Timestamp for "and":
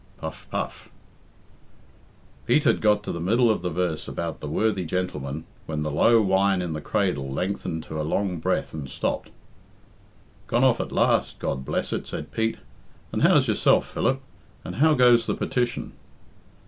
8.73-8.89, 13.11-13.21, 14.63-14.77